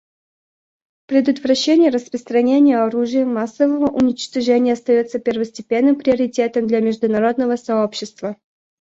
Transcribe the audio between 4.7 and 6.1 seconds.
остается первостепенным